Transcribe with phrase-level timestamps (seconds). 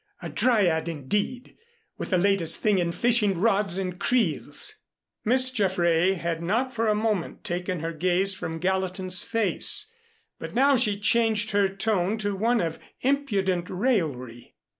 [0.23, 1.55] A Dryad, indeed,
[1.99, 4.77] with the latest thing in fishing rods and creels!"
[5.23, 9.93] Miss Jaffray had not for a moment taken her gaze from Gallatin's face,
[10.39, 14.55] but now she changed her tone to one of impudent raillery.